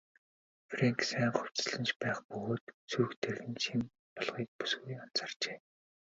Фрэнк 0.69 0.99
сайн 1.09 1.31
хувцасласан 1.35 1.85
байх 2.01 2.17
бөгөөд 2.29 2.63
сүйх 2.91 3.11
тэрэг 3.21 3.45
нь 3.51 3.61
шинэ 3.63 3.85
болохыг 4.15 4.49
бүсгүй 4.59 4.95
анзаарчээ. 5.03 5.57